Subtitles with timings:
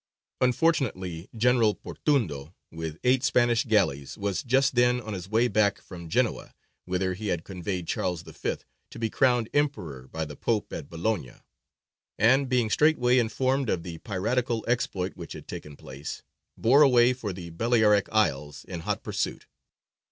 [0.41, 6.09] Unfortunately General Portundo, with eight Spanish galleys, was just then on his way back from
[6.09, 8.33] Genoa, whither he had conveyed Charles V.
[8.89, 11.33] to be crowned Emperor by the Pope at Bologna;
[12.17, 16.23] and, being straightway informed of the piratical exploit which had taken place,
[16.57, 19.45] bore away for the Balearic Isles in hot pursuit.